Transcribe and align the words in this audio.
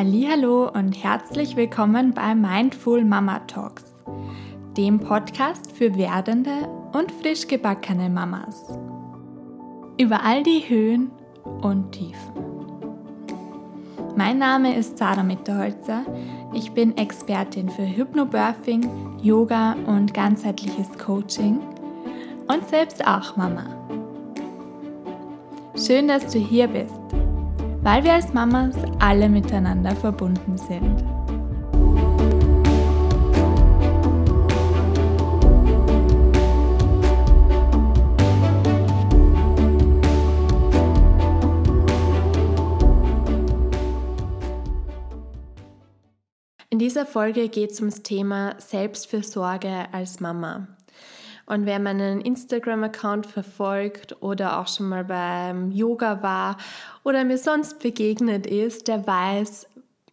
Hallo 0.00 0.70
und 0.72 0.92
herzlich 1.02 1.56
willkommen 1.56 2.14
bei 2.14 2.32
Mindful 2.32 3.04
Mama 3.04 3.40
Talks, 3.48 3.82
dem 4.76 5.00
Podcast 5.00 5.72
für 5.72 5.96
werdende 5.96 6.68
und 6.92 7.10
frisch 7.10 7.48
gebackene 7.48 8.08
Mamas. 8.08 8.78
Über 9.98 10.22
all 10.22 10.44
die 10.44 10.60
Höhen 10.68 11.10
und 11.62 11.90
Tiefen. 11.90 12.32
Mein 14.16 14.38
Name 14.38 14.76
ist 14.76 14.98
Sarah 14.98 15.24
Mitterholzer. 15.24 16.04
Ich 16.54 16.70
bin 16.70 16.96
Expertin 16.96 17.68
für 17.68 17.82
Hypnobirthing, 17.84 18.88
Yoga 19.20 19.74
und 19.86 20.14
ganzheitliches 20.14 20.96
Coaching 20.96 21.58
und 22.46 22.68
selbst 22.68 23.04
auch 23.04 23.36
Mama. 23.36 23.66
Schön, 25.74 26.06
dass 26.06 26.32
du 26.32 26.38
hier 26.38 26.68
bist 26.68 27.17
weil 27.82 28.04
wir 28.04 28.14
als 28.14 28.32
Mamas 28.32 28.74
alle 28.98 29.28
miteinander 29.28 29.94
verbunden 29.94 30.56
sind. 30.56 31.04
In 46.70 46.78
dieser 46.78 47.06
Folge 47.06 47.48
geht 47.48 47.72
es 47.72 47.80
ums 47.80 48.02
Thema 48.04 48.54
Selbstfürsorge 48.58 49.86
als 49.90 50.20
Mama. 50.20 50.77
Und 51.48 51.64
wer 51.64 51.78
meinen 51.78 52.20
Instagram-Account 52.20 53.24
verfolgt 53.24 54.20
oder 54.20 54.60
auch 54.60 54.68
schon 54.68 54.90
mal 54.90 55.04
beim 55.04 55.70
Yoga 55.70 56.22
war 56.22 56.58
oder 57.04 57.24
mir 57.24 57.38
sonst 57.38 57.78
begegnet 57.78 58.46
ist, 58.46 58.86
der 58.86 59.06
weiß, 59.06 59.66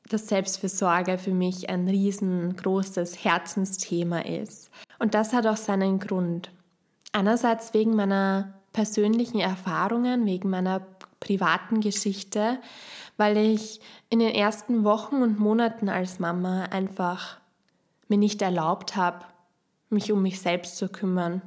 dass 0.08 0.30
Selbstfürsorge 0.30 1.18
für 1.18 1.34
mich 1.34 1.70
ein 1.70 1.90
riesengroßes 1.90 3.26
Herzensthema 3.26 4.20
ist. 4.20 4.70
Und 4.98 5.14
das 5.14 5.34
hat 5.34 5.46
auch 5.46 5.58
seinen 5.58 6.00
Grund. 6.00 6.52
Einerseits 7.12 7.74
wegen 7.74 7.98
meiner 7.98 8.54
persönlichen 8.72 9.42
Erfahrungen, 9.42 10.26
wegen 10.26 10.50
meiner 10.50 10.88
privaten 11.20 11.82
Geschichte, 11.82 12.60
weil 13.18 13.36
ich 13.36 13.82
in 14.10 14.20
den 14.20 14.34
ersten 14.34 14.86
Wochen 14.86 15.22
und 15.22 15.38
Monaten 15.38 15.90
als 15.90 16.18
Mama 16.18 16.64
einfach 16.72 17.40
mir 18.08 18.18
nicht 18.18 18.42
erlaubt 18.42 18.96
habe, 18.96 19.26
mich 19.90 20.12
um 20.12 20.22
mich 20.22 20.40
selbst 20.40 20.78
zu 20.78 20.90
kümmern. 20.90 21.42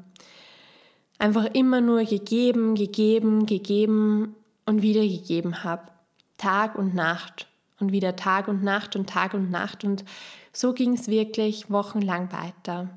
Einfach 1.19 1.47
immer 1.47 1.81
nur 1.81 2.05
gegeben, 2.05 2.75
gegeben, 2.75 3.47
gegeben 3.47 4.37
und 4.67 4.83
wieder 4.83 5.03
gegeben 5.03 5.65
habe. 5.65 5.91
Tag 6.37 6.77
und 6.77 6.95
Nacht 6.95 7.49
und 7.81 7.93
wieder 7.93 8.17
Tag 8.17 8.49
und 8.49 8.63
Nacht 8.63 8.97
und 8.97 9.09
Tag 9.09 9.35
und 9.35 9.51
Nacht. 9.51 9.85
Und 9.85 10.05
so 10.53 10.73
ging 10.73 10.95
es 10.95 11.09
wirklich 11.09 11.71
wochenlang 11.71 12.33
weiter. 12.33 12.89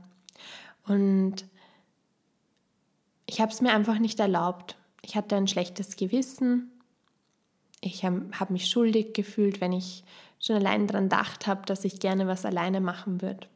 Und 0.86 1.46
ich 3.26 3.42
habe 3.42 3.52
es 3.52 3.62
mir 3.62 3.74
einfach 3.74 4.00
nicht 4.00 4.20
erlaubt. 4.20 4.78
Ich 5.02 5.16
hatte 5.16 5.36
ein 5.36 5.48
schlechtes 5.48 5.96
Gewissen. 5.96 6.72
Ich 7.80 8.06
habe 8.06 8.26
hab 8.40 8.52
mich 8.52 8.70
schuldig 8.70 9.14
gefühlt, 9.14 9.62
wenn 9.62 9.74
ich 9.74 10.04
schon 10.40 10.56
allein 10.56 10.88
daran 10.88 11.06
gedacht 11.06 11.48
habe, 11.48 11.66
dass 11.66 11.86
ich 11.86 12.00
gerne 12.00 12.28
was 12.28 12.46
alleine 12.46 12.82
machen 12.82 13.22
würde. 13.22 13.48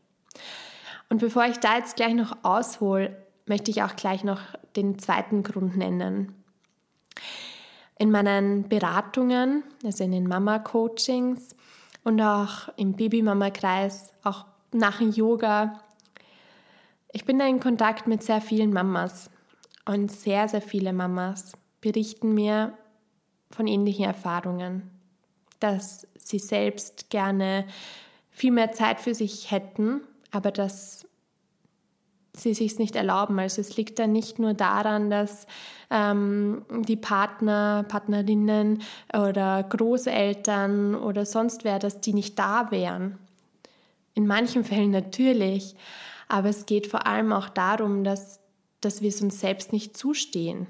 Und 1.09 1.19
bevor 1.19 1.45
ich 1.45 1.57
da 1.57 1.77
jetzt 1.77 1.95
gleich 1.95 2.13
noch 2.13 2.37
aushole, 2.43 3.15
möchte 3.45 3.71
ich 3.71 3.83
auch 3.83 3.95
gleich 3.95 4.23
noch 4.23 4.41
den 4.75 4.99
zweiten 4.99 5.43
Grund 5.43 5.77
nennen. 5.77 6.33
In 7.97 8.11
meinen 8.11 8.67
Beratungen, 8.67 9.63
also 9.83 10.03
in 10.03 10.11
den 10.11 10.27
Mama-Coachings 10.27 11.55
und 12.03 12.21
auch 12.21 12.69
im 12.75 12.93
Baby-Mama-Kreis, 12.93 14.11
auch 14.23 14.45
nach 14.71 14.97
dem 14.97 15.11
Yoga, 15.11 15.79
ich 17.13 17.23
bin 17.23 17.39
da 17.39 17.47
in 17.47 17.61
Kontakt 17.61 18.07
mit 18.07 18.23
sehr 18.23 18.41
vielen 18.41 18.73
Mamas 18.73 19.29
und 19.85 20.11
sehr, 20.11 20.49
sehr 20.49 20.61
viele 20.61 20.91
Mamas 20.91 21.53
berichten 21.79 22.33
mir 22.33 22.77
von 23.51 23.67
ähnlichen 23.67 24.03
Erfahrungen, 24.03 24.89
dass 25.61 26.07
sie 26.17 26.39
selbst 26.39 27.09
gerne 27.09 27.67
viel 28.31 28.51
mehr 28.51 28.73
Zeit 28.73 28.99
für 28.99 29.15
sich 29.15 29.51
hätten 29.51 30.01
aber 30.35 30.51
dass 30.51 31.07
sie 32.33 32.53
sich 32.53 32.77
nicht 32.77 32.95
erlauben. 32.95 33.39
Also 33.39 33.61
es 33.61 33.77
liegt 33.77 33.97
dann 33.97 34.11
nicht 34.11 34.39
nur 34.39 34.53
daran, 34.53 35.09
dass 35.09 35.47
ähm, 35.89 36.65
die 36.85 36.97
Partner, 36.97 37.85
Partnerinnen 37.87 38.81
oder 39.13 39.63
Großeltern 39.63 40.95
oder 40.95 41.25
sonst 41.25 41.63
wer, 41.63 41.79
dass 41.79 42.01
die 42.01 42.13
nicht 42.13 42.37
da 42.37 42.71
wären. 42.71 43.17
In 44.13 44.27
manchen 44.27 44.63
Fällen 44.65 44.91
natürlich, 44.91 45.75
aber 46.27 46.49
es 46.49 46.65
geht 46.65 46.87
vor 46.87 47.07
allem 47.07 47.31
auch 47.31 47.49
darum, 47.49 48.03
dass, 48.03 48.39
dass 48.81 49.01
wir 49.01 49.09
es 49.09 49.21
uns 49.21 49.39
selbst 49.39 49.71
nicht 49.71 49.95
zustehen, 49.95 50.67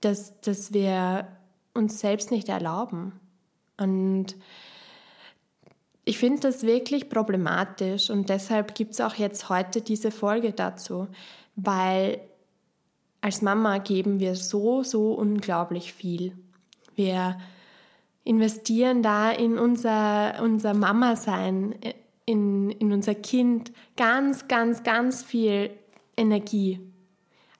dass, 0.00 0.40
dass 0.40 0.72
wir 0.72 1.26
uns 1.74 2.00
selbst 2.00 2.30
nicht 2.30 2.48
erlauben. 2.48 3.12
Und 3.76 4.36
ich 6.08 6.18
finde 6.18 6.40
das 6.40 6.62
wirklich 6.62 7.08
problematisch 7.08 8.10
und 8.10 8.28
deshalb 8.28 8.76
gibt 8.76 8.92
es 8.92 9.00
auch 9.00 9.16
jetzt 9.16 9.48
heute 9.48 9.82
diese 9.82 10.12
Folge 10.12 10.52
dazu, 10.52 11.08
weil 11.56 12.20
als 13.20 13.42
Mama 13.42 13.78
geben 13.78 14.20
wir 14.20 14.36
so, 14.36 14.84
so 14.84 15.12
unglaublich 15.14 15.92
viel. 15.92 16.38
Wir 16.94 17.36
investieren 18.22 19.02
da 19.02 19.32
in 19.32 19.58
unser, 19.58 20.40
unser 20.40 20.74
Mama-Sein, 20.74 21.74
in, 22.24 22.70
in 22.70 22.92
unser 22.92 23.16
Kind 23.16 23.72
ganz, 23.96 24.46
ganz, 24.46 24.84
ganz 24.84 25.24
viel 25.24 25.70
Energie. 26.16 26.78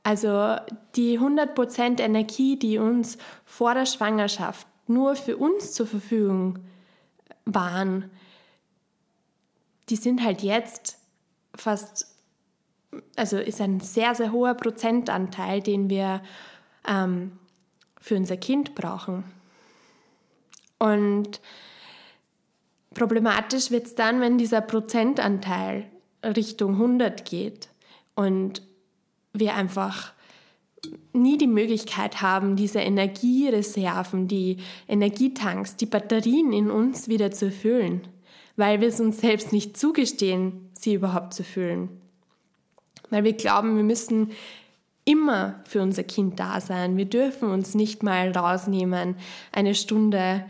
Also 0.05 0.55
die 0.95 1.19
100% 1.19 2.01
Energie, 2.01 2.57
die 2.57 2.79
uns 2.79 3.19
vor 3.45 3.75
der 3.75 3.87
Schwangerschaft 3.87 4.69
nur 4.87 5.17
für 5.17 5.37
uns 5.37 5.73
zur 5.73 5.89
Verfügung 5.89 6.61
waren, 7.45 8.09
die 9.89 9.97
sind 9.97 10.25
halt 10.25 10.43
jetzt 10.43 10.99
fast, 11.55 12.07
also 13.17 13.39
ist 13.39 13.61
ein 13.61 13.81
sehr, 13.81 14.15
sehr 14.15 14.33
hoher 14.33 14.55
Prozentanteil, 14.55 15.61
den 15.61 15.89
wir 15.89 16.23
ähm, 16.87 17.33
für 18.01 18.17
unser 18.17 18.37
Kind 18.37 18.75
brauchen. 18.75 19.25
Und 20.79 21.41
problematisch 22.95 23.71
wird 23.71 23.87
es 23.87 23.95
dann, 23.95 24.21
wenn 24.21 24.39
dieser 24.39 24.61
Prozentanteil 24.61 25.87
Richtung 26.25 26.73
100 26.73 27.25
geht 27.25 27.69
und 28.15 28.63
wir 29.33 29.55
einfach 29.55 30.13
nie 31.13 31.39
die 31.39 31.47
Möglichkeit 31.47 32.23
haben, 32.23 32.57
diese 32.57 32.81
Energiereserven, 32.81 34.29
die 34.29 34.59
Energietanks, 34.89 35.77
die 35.77 35.87
Batterien 35.87 36.53
in 36.53 36.71
uns 36.71 37.09
wieder 37.09 37.31
zu 37.31 37.51
füllen 37.51 38.07
weil 38.57 38.81
wir 38.81 38.89
es 38.89 39.01
uns 39.01 39.21
selbst 39.21 39.53
nicht 39.53 39.77
zugestehen, 39.77 40.71
sie 40.73 40.95
überhaupt 40.95 41.35
zu 41.35 41.45
fühlen. 41.45 41.89
Weil 43.11 43.25
wir 43.25 43.35
glauben, 43.35 43.77
wir 43.77 43.85
müssen 43.85 44.33
immer 45.05 45.61
für 45.65 45.83
unser 45.83 46.03
Kind 46.03 46.41
da 46.41 46.61
sein. 46.61 46.97
Wir 46.97 47.05
dürfen 47.05 47.51
uns 47.51 47.75
nicht 47.75 48.03
mal 48.03 48.33
rausnehmen, 48.33 49.17
eine 49.53 49.75
Stunde 49.75 50.45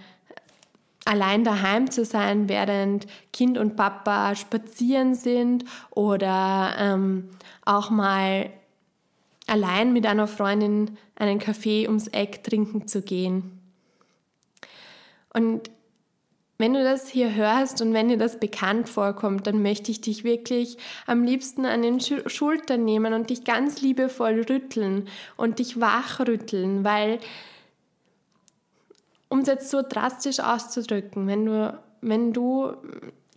allein 1.05 1.45
daheim 1.45 1.91
zu 1.91 2.05
sein, 2.05 2.49
während 2.49 3.06
Kind 3.33 3.59
und 3.59 3.77
Papa 3.77 4.34
spazieren 4.34 5.15
sind 5.15 5.65
oder 5.91 6.75
ähm, 6.78 7.28
auch 7.65 7.91
mal 7.91 8.50
allein 9.47 9.93
mit 9.93 10.06
einer 10.06 10.27
Freundin 10.27 10.97
einen 11.15 11.39
Kaffee 11.39 11.87
ums 11.87 12.09
Eck 12.09 12.43
trinken 12.43 12.89
zu 12.89 13.03
gehen. 13.03 13.61
Und 15.33 15.71
wenn 16.58 16.72
du 16.72 16.82
das 16.82 17.08
hier 17.08 17.34
hörst 17.34 17.82
und 17.82 17.92
wenn 17.92 18.08
dir 18.08 18.16
das 18.16 18.41
bekannt 18.41 18.88
vorkommt, 18.88 19.47
dann 19.47 19.62
möchte 19.62 19.91
ich 19.91 20.00
dich 20.00 20.24
wirklich 20.24 20.78
am 21.06 21.22
liebsten 21.22 21.66
an 21.66 21.82
den 21.82 22.00
Schultern 22.00 22.84
nehmen 22.84 23.12
und 23.12 23.30
dich 23.30 23.44
ganz 23.44 23.82
liebevoll 23.82 24.47
rütteln 24.48 25.08
und 25.36 25.58
dich 25.58 25.80
wachrütteln, 25.80 26.82
weil, 26.82 27.18
um 29.28 29.41
es 29.41 29.48
jetzt 29.48 29.70
so 29.70 29.82
drastisch 29.86 30.41
auszudrücken, 30.41 31.26
wenn 31.26 31.44
du, 31.44 31.78
wenn 32.00 32.32
du 32.32 32.72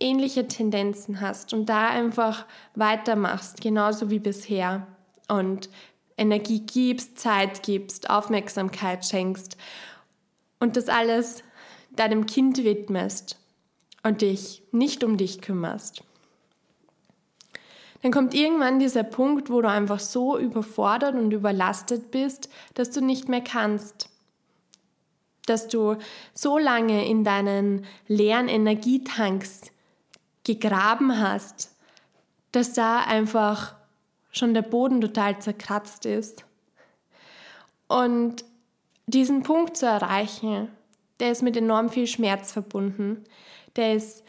ähnliche 0.00 0.48
Tendenzen 0.48 1.20
hast 1.20 1.52
und 1.52 1.66
da 1.66 1.88
einfach 1.88 2.46
weitermachst, 2.74 3.60
genauso 3.60 4.08
wie 4.08 4.18
bisher 4.18 4.86
und 5.28 5.68
Energie 6.16 6.60
gibst, 6.60 7.18
Zeit 7.18 7.62
gibst, 7.62 8.08
Aufmerksamkeit 8.08 9.04
schenkst 9.04 9.58
und 10.58 10.76
das 10.76 10.88
alles 10.88 11.42
deinem 11.90 12.26
Kind 12.26 12.64
widmest 12.64 13.38
und 14.02 14.22
dich 14.22 14.62
nicht 14.72 15.04
um 15.04 15.16
dich 15.16 15.40
kümmerst, 15.40 16.02
dann 18.02 18.12
kommt 18.12 18.32
irgendwann 18.32 18.78
dieser 18.78 19.02
Punkt, 19.02 19.50
wo 19.50 19.60
du 19.60 19.68
einfach 19.68 20.00
so 20.00 20.38
überfordert 20.38 21.14
und 21.14 21.32
überlastet 21.32 22.10
bist, 22.10 22.48
dass 22.72 22.90
du 22.90 23.02
nicht 23.02 23.28
mehr 23.28 23.42
kannst. 23.42 24.08
dass 25.46 25.66
du 25.66 25.96
so 26.32 26.58
lange 26.58 27.08
in 27.08 27.24
deinen 27.24 27.84
leeren 28.06 28.46
Energietanks 28.48 29.72
gegraben 30.44 31.18
hast, 31.18 31.74
dass 32.52 32.72
da 32.72 33.00
einfach 33.00 33.74
schon 34.30 34.54
der 34.54 34.62
Boden 34.62 35.00
total 35.00 35.40
zerkratzt 35.40 36.06
ist. 36.06 36.44
Und 37.88 38.44
diesen 39.06 39.42
Punkt 39.42 39.76
zu 39.76 39.86
erreichen, 39.86 40.68
der 41.20 41.30
ist 41.32 41.42
mit 41.42 41.56
enorm 41.56 41.90
viel 41.90 42.06
Schmerz 42.06 42.52
verbunden. 42.52 43.24
Der 43.76 43.94
ist 43.94 44.24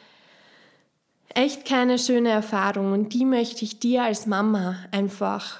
echt 1.33 1.65
keine 1.65 1.97
schöne 1.97 2.29
Erfahrung 2.29 2.91
und 2.91 3.13
die 3.13 3.25
möchte 3.25 3.63
ich 3.63 3.79
dir 3.79 4.03
als 4.03 4.25
Mama 4.25 4.75
einfach 4.91 5.59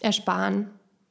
ersparen. 0.00 0.70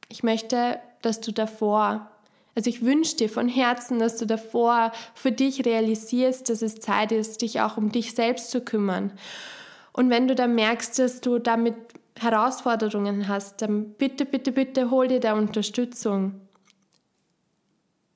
Ich 0.10 0.24
möchte, 0.24 0.80
dass 1.02 1.20
du 1.20 1.32
davor, 1.32 2.10
also 2.56 2.70
ich 2.70 2.84
wünsche 2.84 3.18
dir 3.18 3.30
von 3.30 3.50
Herzen, 3.50 4.00
dass 4.00 4.18
du 4.18 4.26
davor 4.26 4.92
für 5.16 5.32
dich 5.32 5.66
realisierst, 5.66 6.50
dass 6.50 6.62
es 6.62 6.76
Zeit 6.76 7.12
ist, 7.12 7.42
dich 7.42 7.62
auch 7.62 7.78
um 7.78 7.92
dich 7.92 8.14
selbst 8.14 8.52
zu 8.52 8.62
kümmern. 8.62 9.12
Und 9.92 10.10
wenn 10.10 10.28
du 10.28 10.36
dann 10.36 10.56
merkst, 10.56 10.98
dass 11.00 11.22
du 11.22 11.40
damit 11.40 11.76
Herausforderungen 12.20 13.28
hast, 13.28 13.62
dann 13.62 13.94
bitte, 13.94 14.26
bitte, 14.26 14.52
bitte 14.52 14.92
hol 14.92 15.08
dir 15.08 15.20
da 15.20 15.34
Unterstützung. 15.34 16.43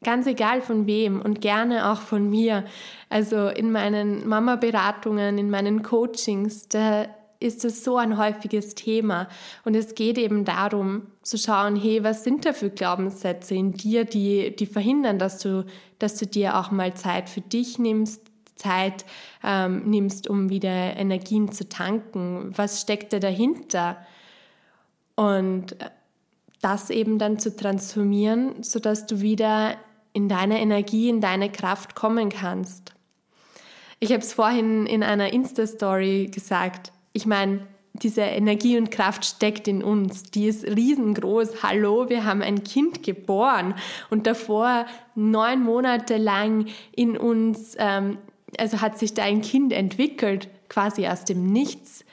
Ganz 0.04 0.28
egal 0.28 0.62
von 0.62 0.86
wem 0.86 1.22
und 1.22 1.42
gerne 1.42 1.92
auch 1.92 2.02
von 2.02 2.30
mir. 2.30 2.66
Also 3.10 3.48
in 3.48 3.72
meinen 3.72 4.28
Mama-Beratungen, 4.28 5.38
in 5.40 5.50
meinen 5.50 5.82
Coachings, 5.82 6.68
da 6.68 7.08
ist 7.40 7.66
es 7.66 7.84
so 7.84 7.98
ein 7.98 8.18
häufiges 8.18 8.76
Thema. 8.76 9.28
Und 9.64 9.76
es 9.76 9.96
geht 9.96 10.18
eben 10.18 10.46
darum 10.46 11.08
zu 11.22 11.38
schauen, 11.38 11.76
hey, 11.76 12.04
was 12.04 12.24
sind 12.24 12.46
da 12.46 12.54
für 12.54 12.70
Glaubenssätze 12.70 13.56
in 13.56 13.74
dir, 13.74 14.06
die, 14.06 14.56
die 14.56 14.66
verhindern, 14.66 15.20
dass 15.20 15.40
du, 15.40 15.66
dass 16.00 16.18
du 16.18 16.26
dir 16.26 16.58
auch 16.58 16.72
mal 16.72 16.94
Zeit 16.94 17.30
für 17.30 17.42
dich 17.42 17.80
nimmst, 17.80 18.22
Zeit 18.56 19.06
ähm, 19.44 19.90
nimmst, 19.90 20.28
um 20.28 20.50
wieder 20.50 20.98
Energien 20.98 21.52
zu 21.52 21.70
tanken. 21.70 22.52
Was 22.56 22.82
steckt 22.82 23.14
da 23.14 23.20
dahinter? 23.20 23.98
Und 25.16 25.76
das 26.62 26.90
eben 26.90 27.20
dann 27.20 27.40
zu 27.40 27.56
transformieren, 27.56 28.64
sodass 28.64 29.06
du 29.06 29.22
wieder 29.22 29.76
in 30.18 30.28
deine 30.28 30.60
Energie, 30.60 31.10
in 31.10 31.22
deine 31.22 31.52
Kraft 31.52 31.94
kommen 31.94 32.30
kannst. 32.30 32.96
Ich 34.00 34.12
habe 34.12 34.22
es 34.24 34.34
vorhin 34.34 34.88
in 34.88 35.04
einer 35.04 35.32
Insta-Story 35.32 36.32
gesagt. 36.34 36.92
Ich 37.14 37.28
meine, 37.28 37.68
diese 37.94 38.22
Energie 38.22 38.80
und 38.80 38.90
Kraft 38.90 39.26
steckt 39.26 39.68
in 39.68 39.84
uns. 39.84 40.24
Die 40.24 40.48
ist 40.48 40.66
riesengroß. 40.66 41.62
Hallo, 41.62 42.10
wir 42.10 42.26
haben 42.26 42.42
ein 42.42 42.64
Kind 42.64 43.04
geboren 43.04 43.76
und 44.10 44.26
davor 44.26 44.88
neun 45.14 45.62
Monate 45.62 46.18
lang 46.18 46.66
in 46.96 47.16
uns, 47.16 47.76
ähm, 47.78 48.18
also 48.58 48.82
hat 48.82 48.98
sich 48.98 49.14
da 49.14 49.22
ein 49.22 49.44
Kind 49.44 49.72
entwickelt, 49.72 50.50
quasi 50.68 51.06
aus 51.06 51.26
dem 51.26 51.46
Nichts. 51.46 52.04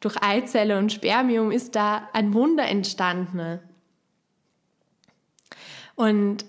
Durch 0.00 0.20
Eizelle 0.20 0.78
und 0.78 0.92
Spermium 0.92 1.52
ist 1.52 1.76
da 1.76 2.08
ein 2.12 2.34
Wunder 2.34 2.64
entstanden. 2.66 3.60
Und 5.94 6.44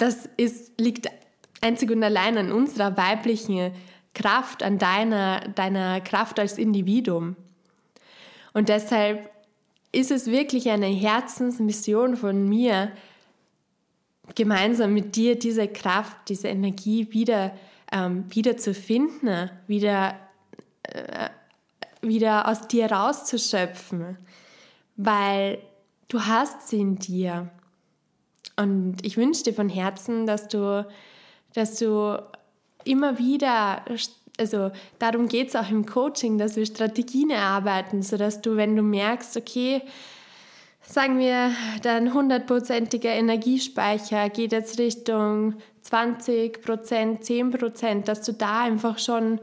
das 0.00 0.28
ist, 0.36 0.80
liegt 0.80 1.08
einzig 1.60 1.90
und 1.90 2.02
allein 2.02 2.38
an 2.38 2.52
unserer 2.52 2.96
weiblichen 2.96 3.72
Kraft, 4.14 4.62
an 4.62 4.78
deiner, 4.78 5.40
deiner 5.40 6.00
Kraft 6.00 6.38
als 6.38 6.58
Individuum. 6.58 7.36
Und 8.52 8.68
deshalb 8.68 9.30
ist 9.92 10.10
es 10.10 10.26
wirklich 10.26 10.70
eine 10.70 10.86
Herzensmission 10.86 12.16
von 12.16 12.48
mir, 12.48 12.92
gemeinsam 14.34 14.94
mit 14.94 15.16
dir 15.16 15.38
diese 15.38 15.66
Kraft, 15.68 16.16
diese 16.28 16.48
Energie 16.48 17.08
wieder, 17.12 17.52
ähm, 17.92 18.24
wieder 18.28 18.56
zu 18.56 18.74
finden, 18.74 19.50
wieder, 19.66 20.16
äh, 20.84 21.30
wieder 22.00 22.48
aus 22.48 22.68
dir 22.68 22.90
rauszuschöpfen, 22.90 24.16
weil 24.96 25.58
du 26.08 26.22
hast 26.22 26.68
sie 26.68 26.80
in 26.80 26.96
dir. 26.96 27.50
Und 28.56 28.96
ich 29.02 29.16
wünsche 29.16 29.44
dir 29.44 29.54
von 29.54 29.68
Herzen, 29.68 30.26
dass 30.26 30.48
du, 30.48 30.86
dass 31.54 31.78
du 31.78 32.22
immer 32.84 33.18
wieder, 33.18 33.84
also 34.38 34.70
darum 34.98 35.28
geht 35.28 35.48
es 35.48 35.56
auch 35.56 35.70
im 35.70 35.86
Coaching, 35.86 36.38
dass 36.38 36.56
wir 36.56 36.66
Strategien 36.66 37.30
erarbeiten, 37.30 38.02
sodass 38.02 38.40
du, 38.40 38.56
wenn 38.56 38.76
du 38.76 38.82
merkst, 38.82 39.36
okay, 39.36 39.82
sagen 40.82 41.18
wir, 41.18 41.52
dein 41.82 42.12
hundertprozentiger 42.12 43.10
Energiespeicher 43.10 44.28
geht 44.28 44.52
jetzt 44.52 44.78
Richtung 44.78 45.54
20 45.82 46.62
Prozent, 46.62 47.24
10 47.24 47.50
Prozent, 47.50 48.08
dass 48.08 48.22
du 48.22 48.32
da 48.32 48.62
einfach 48.62 48.98
schon 48.98 49.40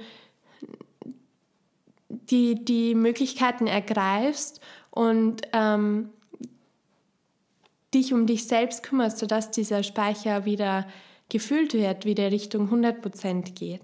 die, 2.09 2.63
die 2.63 2.95
Möglichkeiten 2.95 3.67
ergreifst 3.67 4.61
und 4.91 5.41
ähm, 5.53 6.09
dich 7.97 8.13
um 8.13 8.25
dich 8.25 8.47
selbst 8.47 8.83
kümmerst, 8.83 9.17
sodass 9.17 9.51
dieser 9.51 9.83
Speicher 9.83 10.45
wieder 10.45 10.87
gefüllt 11.29 11.73
wird, 11.73 12.05
wieder 12.05 12.31
Richtung 12.31 12.69
100% 12.69 13.53
geht. 13.53 13.81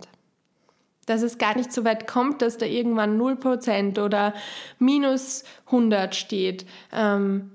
Dass 1.06 1.22
es 1.22 1.38
gar 1.38 1.58
nicht 1.58 1.74
so 1.74 1.84
weit 1.84 2.08
kommt, 2.08 2.42
dass 2.42 2.58
da 2.58 2.66
irgendwann 2.66 3.20
0% 3.20 4.02
oder 4.02 4.34
minus 4.80 5.44
100 5.66 6.16
steht, 6.16 6.66
ähm, 6.94 7.52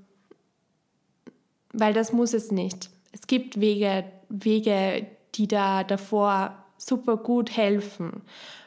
weil 1.73 1.95
das 1.95 2.13
muss 2.13 2.35
es 2.35 2.51
nicht. 2.51 2.91
Es 3.13 3.27
gibt 3.27 3.61
Wege, 3.61 4.05
Wege, 4.29 5.07
die 5.35 5.49
da 5.49 5.85
davor 5.85 6.65
super 6.77 7.17
gut 7.17 7.57
helfen. 7.57 8.23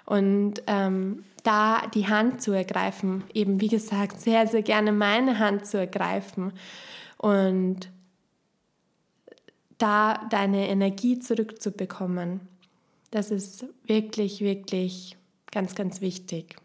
Und 0.06 0.64
ähm, 0.68 1.24
da 1.44 1.88
die 1.94 2.08
Hand 2.08 2.42
zu 2.42 2.52
ergreifen, 2.52 3.24
eben 3.34 3.62
wie 3.62 3.68
gesagt, 3.68 4.20
sehr, 4.20 4.48
sehr 4.48 4.62
gerne 4.62 4.92
meine 4.92 5.40
Hand 5.40 5.66
zu 5.66 5.78
ergreifen 5.78 6.54
und 7.22 7.92
da 9.78 10.26
deine 10.32 10.68
Energie 10.70 11.20
zurückzubekommen. 11.20 12.42
Das 13.12 13.30
ist 13.30 13.66
wirklich, 13.86 14.42
wirklich 14.42 15.18
ganz, 15.52 15.76
ganz 15.76 16.02
wichtig. 16.02 16.56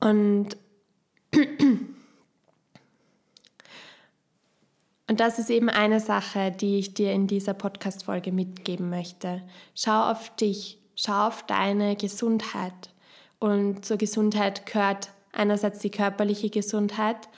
Und, 0.00 0.56
und 5.06 5.20
das 5.20 5.38
ist 5.38 5.50
eben 5.50 5.68
eine 5.68 6.00
Sache, 6.00 6.52
die 6.52 6.78
ich 6.78 6.94
dir 6.94 7.12
in 7.12 7.26
dieser 7.26 7.52
Podcast-Folge 7.52 8.32
mitgeben 8.32 8.88
möchte. 8.88 9.42
Schau 9.74 10.10
auf 10.10 10.34
dich, 10.36 10.78
schau 10.96 11.26
auf 11.26 11.42
deine 11.42 11.96
Gesundheit. 11.96 12.94
Und 13.38 13.84
zur 13.84 13.98
Gesundheit 13.98 14.64
gehört 14.64 15.10
einerseits 15.32 15.80
die 15.80 15.90
körperliche 15.90 16.48
Gesundheit, 16.48 17.28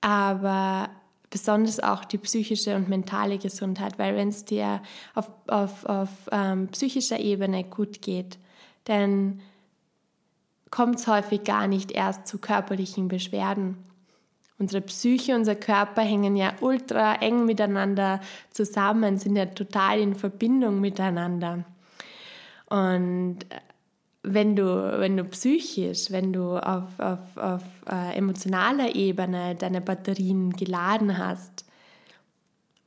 aber 0.00 0.90
besonders 1.30 1.80
auch 1.80 2.04
die 2.04 2.18
psychische 2.18 2.74
und 2.76 2.88
mentale 2.88 3.38
Gesundheit, 3.38 3.98
weil 3.98 4.16
wenn 4.16 4.28
es 4.28 4.44
dir 4.44 4.82
auf, 5.14 5.30
auf, 5.46 5.84
auf 5.84 6.10
ähm, 6.32 6.68
psychischer 6.68 7.20
Ebene 7.20 7.64
gut 7.64 8.00
geht, 8.00 8.38
dann 8.84 9.40
kommt 10.70 10.96
es 10.96 11.06
häufig 11.06 11.44
gar 11.44 11.66
nicht 11.66 11.90
erst 11.92 12.26
zu 12.26 12.38
körperlichen 12.38 13.08
Beschwerden. 13.08 13.76
Unsere 14.58 14.82
Psyche, 14.82 15.36
unser 15.36 15.54
Körper 15.54 16.02
hängen 16.02 16.34
ja 16.34 16.52
ultra 16.60 17.14
eng 17.16 17.44
miteinander 17.44 18.20
zusammen, 18.50 19.18
sind 19.18 19.36
ja 19.36 19.46
total 19.46 20.00
in 20.00 20.14
Verbindung 20.14 20.80
miteinander. 20.80 21.64
Und 22.66 23.38
wenn 24.22 24.56
du, 24.56 24.98
wenn 24.98 25.16
du 25.16 25.24
psychisch, 25.24 26.10
wenn 26.10 26.32
du 26.32 26.56
auf, 26.56 26.98
auf, 26.98 27.36
auf 27.36 27.62
äh, 27.90 28.16
emotionaler 28.16 28.94
Ebene 28.94 29.54
deine 29.54 29.80
Batterien 29.80 30.50
geladen 30.50 31.18
hast, 31.18 31.64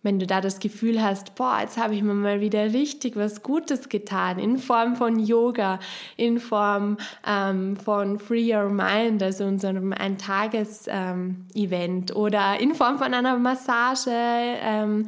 wenn 0.03 0.19
du 0.19 0.25
da 0.25 0.41
das 0.41 0.59
Gefühl 0.59 0.99
hast, 1.01 1.35
boah, 1.35 1.59
jetzt 1.61 1.77
habe 1.77 1.93
ich 1.93 2.01
mir 2.01 2.13
mal 2.13 2.41
wieder 2.41 2.73
richtig 2.73 3.15
was 3.15 3.43
Gutes 3.43 3.87
getan, 3.87 4.39
in 4.39 4.57
Form 4.57 4.95
von 4.95 5.19
Yoga, 5.19 5.79
in 6.17 6.39
Form 6.39 6.97
ähm, 7.27 7.77
von 7.77 8.17
Free 8.17 8.51
Your 8.51 8.69
Mind, 8.69 9.21
also 9.21 9.45
unserem 9.45 9.93
Ein-Tages-Event 9.93 12.11
ähm, 12.11 12.17
oder 12.17 12.59
in 12.59 12.73
Form 12.73 12.97
von 12.97 13.13
einer 13.13 13.37
Massage, 13.37 14.09
ähm, 14.09 15.05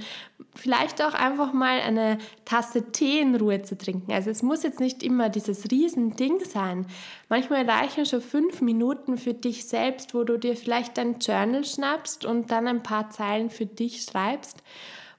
vielleicht 0.56 1.02
auch 1.02 1.14
einfach 1.14 1.54
mal 1.54 1.80
eine 1.82 2.18
Tasse 2.46 2.92
Tee 2.92 3.20
in 3.20 3.36
Ruhe 3.36 3.64
zu 3.64 3.78
trinken. 3.78 4.12
Also 4.12 4.30
es 4.30 4.44
muss 4.44 4.64
jetzt 4.64 4.80
nicht 4.80 5.02
immer 5.02 5.30
dieses 5.30 5.72
Riesending 5.72 6.40
sein. 6.46 6.86
Manchmal 7.30 7.68
reichen 7.70 8.06
schon 8.06 8.22
fünf 8.22 8.62
Minuten 8.62 9.18
für 9.18 9.34
dich 9.34 9.66
selbst, 9.66 10.14
wo 10.14 10.24
du 10.24 10.38
dir 10.38 10.56
vielleicht 10.56 10.98
dein 10.98 11.20
Journal 11.20 11.66
schnappst 11.66 12.26
und 12.26 12.52
dann 12.52 12.68
ein 12.68 12.84
paar 12.84 13.10
Zeilen 13.10 13.50
für 13.50 13.66
dich 13.66 14.04
schreibst, 14.04 14.62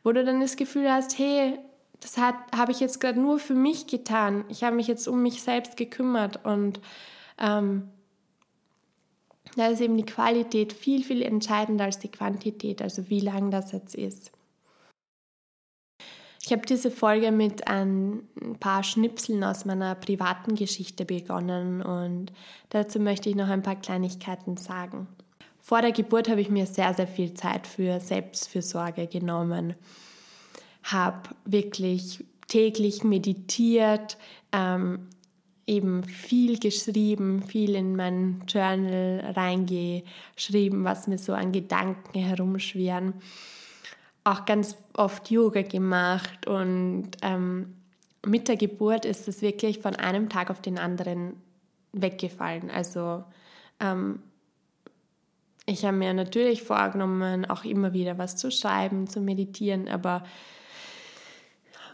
wo 0.02 0.12
du 0.12 0.24
dann 0.24 0.40
das 0.40 0.56
Gefühl 0.56 0.90
hast, 0.90 1.18
hey, 1.18 1.58
das 2.00 2.18
habe 2.18 2.70
ich 2.70 2.80
jetzt 2.80 3.00
gerade 3.00 3.18
nur 3.18 3.38
für 3.38 3.54
mich 3.54 3.86
getan. 3.86 4.44
Ich 4.48 4.62
habe 4.62 4.76
mich 4.76 4.86
jetzt 4.86 5.08
um 5.08 5.22
mich 5.22 5.42
selbst 5.42 5.76
gekümmert 5.76 6.44
und 6.44 6.80
ähm, 7.38 7.88
da 9.56 9.68
ist 9.68 9.80
eben 9.80 9.96
die 9.96 10.04
Qualität 10.04 10.72
viel, 10.72 11.02
viel 11.02 11.22
entscheidender 11.22 11.84
als 11.84 11.98
die 11.98 12.10
Quantität, 12.10 12.82
also 12.82 13.08
wie 13.08 13.20
lang 13.20 13.50
das 13.50 13.72
jetzt 13.72 13.94
ist. 13.94 14.33
Ich 16.46 16.52
habe 16.52 16.66
diese 16.66 16.90
Folge 16.90 17.32
mit 17.32 17.68
ein 17.68 18.28
paar 18.60 18.82
Schnipseln 18.82 19.42
aus 19.42 19.64
meiner 19.64 19.94
privaten 19.94 20.56
Geschichte 20.56 21.06
begonnen 21.06 21.80
und 21.80 22.32
dazu 22.68 23.00
möchte 23.00 23.30
ich 23.30 23.34
noch 23.34 23.48
ein 23.48 23.62
paar 23.62 23.76
Kleinigkeiten 23.76 24.58
sagen. 24.58 25.06
Vor 25.62 25.80
der 25.80 25.92
Geburt 25.92 26.28
habe 26.28 26.42
ich 26.42 26.50
mir 26.50 26.66
sehr, 26.66 26.92
sehr 26.92 27.06
viel 27.06 27.32
Zeit 27.32 27.66
für 27.66 27.98
Selbstfürsorge 27.98 29.06
genommen, 29.06 29.72
habe 30.82 31.30
wirklich 31.46 32.22
täglich 32.46 33.04
meditiert, 33.04 34.18
ähm, 34.52 35.08
eben 35.66 36.04
viel 36.04 36.58
geschrieben, 36.58 37.42
viel 37.42 37.74
in 37.74 37.96
mein 37.96 38.42
Journal 38.46 39.32
reingeschrieben, 39.34 40.84
was 40.84 41.06
mir 41.06 41.16
so 41.16 41.32
an 41.32 41.52
Gedanken 41.52 42.18
herumschwirren 42.18 43.14
auch 44.24 44.46
ganz 44.46 44.76
oft 44.94 45.30
Yoga 45.30 45.62
gemacht 45.62 46.46
und 46.46 47.10
ähm, 47.22 47.74
mit 48.26 48.48
der 48.48 48.56
Geburt 48.56 49.04
ist 49.04 49.28
es 49.28 49.42
wirklich 49.42 49.80
von 49.80 49.96
einem 49.96 50.30
Tag 50.30 50.50
auf 50.50 50.62
den 50.62 50.78
anderen 50.78 51.34
weggefallen. 51.92 52.70
Also 52.70 53.22
ähm, 53.80 54.20
ich 55.66 55.84
habe 55.84 55.96
mir 55.96 56.14
natürlich 56.14 56.62
vorgenommen, 56.62 57.44
auch 57.44 57.64
immer 57.64 57.92
wieder 57.92 58.18
was 58.18 58.36
zu 58.36 58.50
schreiben, 58.50 59.06
zu 59.08 59.20
meditieren, 59.20 59.88
aber 59.88 60.24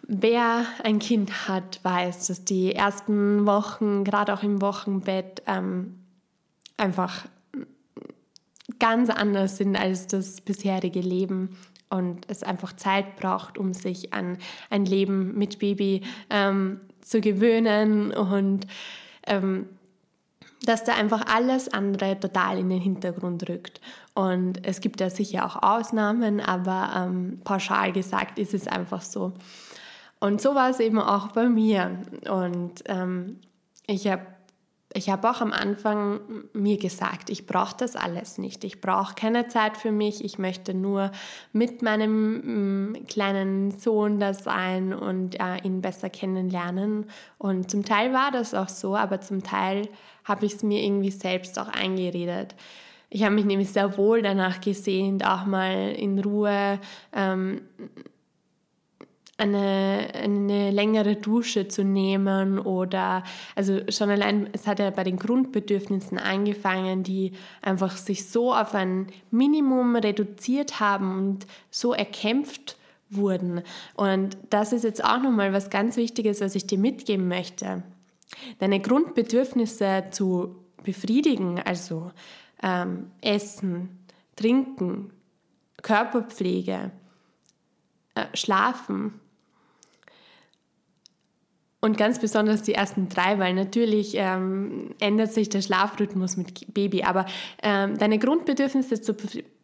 wer 0.06 0.64
ein 0.82 0.98
Kind 0.98 1.48
hat, 1.48 1.80
weiß, 1.84 2.28
dass 2.28 2.44
die 2.44 2.74
ersten 2.74 3.46
Wochen, 3.46 4.04
gerade 4.04 4.34
auch 4.34 4.42
im 4.42 4.60
Wochenbett, 4.60 5.42
ähm, 5.46 6.00
einfach 6.76 7.26
ganz 8.78 9.10
anders 9.10 9.58
sind 9.58 9.76
als 9.76 10.06
das 10.06 10.40
bisherige 10.40 11.00
Leben 11.00 11.56
und 11.90 12.24
es 12.28 12.42
einfach 12.42 12.74
Zeit 12.74 13.16
braucht, 13.16 13.58
um 13.58 13.74
sich 13.74 14.12
an 14.14 14.38
ein 14.70 14.84
Leben 14.86 15.36
mit 15.36 15.58
Baby 15.58 16.02
ähm, 16.30 16.80
zu 17.00 17.20
gewöhnen 17.20 18.12
und 18.12 18.66
ähm, 19.26 19.66
dass 20.62 20.84
da 20.84 20.94
einfach 20.94 21.26
alles 21.26 21.72
andere 21.72 22.18
total 22.20 22.58
in 22.58 22.68
den 22.68 22.80
Hintergrund 22.80 23.48
rückt. 23.48 23.80
Und 24.14 24.66
es 24.66 24.80
gibt 24.80 25.00
ja 25.00 25.08
sicher 25.08 25.46
auch 25.46 25.62
Ausnahmen, 25.62 26.40
aber 26.40 26.92
ähm, 26.96 27.40
pauschal 27.44 27.92
gesagt 27.92 28.38
ist 28.38 28.54
es 28.54 28.68
einfach 28.68 29.02
so. 29.02 29.32
Und 30.18 30.42
so 30.42 30.54
war 30.54 30.68
es 30.68 30.80
eben 30.80 30.98
auch 30.98 31.28
bei 31.28 31.48
mir. 31.48 31.98
Und 32.28 32.82
ähm, 32.86 33.38
ich 33.86 34.06
habe 34.06 34.26
ich 34.92 35.08
habe 35.08 35.30
auch 35.30 35.40
am 35.40 35.52
Anfang 35.52 36.20
mir 36.52 36.76
gesagt, 36.76 37.30
ich 37.30 37.46
brauche 37.46 37.76
das 37.78 37.94
alles 37.94 38.38
nicht. 38.38 38.64
Ich 38.64 38.80
brauche 38.80 39.14
keine 39.14 39.46
Zeit 39.46 39.76
für 39.76 39.92
mich. 39.92 40.24
Ich 40.24 40.38
möchte 40.38 40.74
nur 40.74 41.12
mit 41.52 41.82
meinem 41.82 42.96
kleinen 43.08 43.70
Sohn 43.70 44.18
da 44.18 44.34
sein 44.34 44.92
und 44.92 45.38
äh, 45.38 45.58
ihn 45.62 45.80
besser 45.80 46.10
kennenlernen. 46.10 47.06
Und 47.38 47.70
zum 47.70 47.84
Teil 47.84 48.12
war 48.12 48.32
das 48.32 48.52
auch 48.52 48.68
so, 48.68 48.96
aber 48.96 49.20
zum 49.20 49.44
Teil 49.44 49.88
habe 50.24 50.46
ich 50.46 50.54
es 50.54 50.62
mir 50.64 50.82
irgendwie 50.82 51.12
selbst 51.12 51.58
auch 51.60 51.68
eingeredet. 51.68 52.56
Ich 53.10 53.24
habe 53.24 53.34
mich 53.34 53.44
nämlich 53.44 53.70
sehr 53.70 53.96
wohl 53.96 54.22
danach 54.22 54.60
gesehnt, 54.60 55.24
auch 55.24 55.44
mal 55.44 55.92
in 55.92 56.18
Ruhe 56.18 56.80
ähm, 57.12 57.62
eine, 59.40 60.08
eine 60.14 60.70
längere 60.70 61.16
Dusche 61.16 61.66
zu 61.66 61.82
nehmen 61.82 62.58
oder, 62.58 63.24
also 63.56 63.80
schon 63.88 64.10
allein, 64.10 64.50
es 64.52 64.66
hat 64.66 64.78
ja 64.78 64.90
bei 64.90 65.02
den 65.02 65.16
Grundbedürfnissen 65.16 66.18
angefangen, 66.18 67.02
die 67.02 67.32
einfach 67.62 67.96
sich 67.96 68.28
so 68.28 68.54
auf 68.54 68.74
ein 68.74 69.06
Minimum 69.30 69.96
reduziert 69.96 70.78
haben 70.78 71.16
und 71.16 71.46
so 71.70 71.94
erkämpft 71.94 72.76
wurden. 73.08 73.62
Und 73.94 74.36
das 74.50 74.72
ist 74.74 74.84
jetzt 74.84 75.02
auch 75.02 75.22
nochmal 75.22 75.52
was 75.54 75.70
ganz 75.70 75.96
Wichtiges, 75.96 76.42
was 76.42 76.54
ich 76.54 76.66
dir 76.66 76.78
mitgeben 76.78 77.26
möchte. 77.26 77.82
Deine 78.58 78.78
Grundbedürfnisse 78.78 80.04
zu 80.10 80.56
befriedigen, 80.84 81.60
also 81.60 82.12
ähm, 82.62 83.10
Essen, 83.22 84.06
Trinken, 84.36 85.12
Körperpflege, 85.82 86.90
äh, 88.14 88.26
Schlafen, 88.34 89.20
und 91.80 91.96
ganz 91.96 92.18
besonders 92.18 92.62
die 92.62 92.74
ersten 92.74 93.08
drei, 93.08 93.38
weil 93.38 93.54
natürlich 93.54 94.12
ähm, 94.16 94.94
ändert 95.00 95.32
sich 95.32 95.48
der 95.48 95.62
Schlafrhythmus 95.62 96.36
mit 96.36 96.74
Baby. 96.74 97.02
Aber 97.02 97.26
ähm, 97.62 97.96
deine 97.96 98.18
Grundbedürfnisse 98.18 99.00
zu 99.00 99.14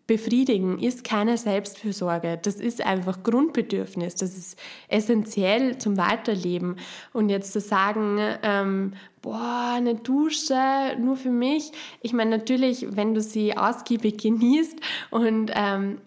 befriedigen 0.07 0.79
ist 0.79 1.05
keine 1.05 1.37
Selbstfürsorge. 1.37 2.39
Das 2.41 2.57
ist 2.57 2.85
einfach 2.85 3.23
Grundbedürfnis. 3.23 4.15
Das 4.15 4.37
ist 4.37 4.59
essentiell 4.89 5.79
zum 5.79 5.97
Weiterleben. 5.97 6.77
Und 7.13 7.29
jetzt 7.29 7.53
zu 7.53 7.61
sagen, 7.61 8.19
ähm, 8.43 8.95
boah, 9.21 9.75
eine 9.75 9.97
Dusche 9.97 10.97
nur 10.99 11.17
für 11.17 11.31
mich. 11.31 11.73
Ich 12.03 12.13
meine, 12.13 12.31
natürlich, 12.31 12.87
wenn 12.97 13.15
du 13.15 13.21
sie 13.21 13.57
ausgiebig 13.57 14.19
genießt 14.19 14.79
und 15.11 15.51
ähm, 15.55 15.99